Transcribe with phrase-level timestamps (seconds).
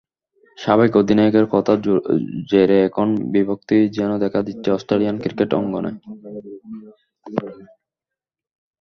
[0.57, 1.79] সাবেক অধিনায়কের কথার
[2.51, 5.91] জেরে এখন বিভক্তিই যেন দেখা দিচ্ছে অস্ট্রেলিয়ার ক্রিকেট অঙ্গনে।